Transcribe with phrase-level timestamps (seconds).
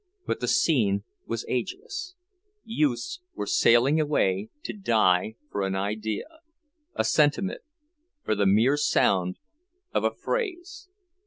[0.25, 2.15] But the scene was ageless;
[2.65, 6.25] youths were sailing away to die for an idea,
[6.95, 7.61] a sentiment,
[8.23, 9.37] for the mere sound
[9.93, 10.87] of a phrase...